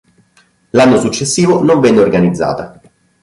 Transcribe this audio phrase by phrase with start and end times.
[0.71, 2.81] L'anno successivo non venne organizzata.